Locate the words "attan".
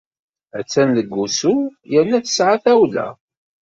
0.59-0.89